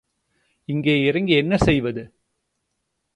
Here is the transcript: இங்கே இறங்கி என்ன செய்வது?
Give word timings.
இங்கே 0.69 1.01
இறங்கி 1.01 1.33
என்ன 1.33 1.57
செய்வது? 1.57 2.03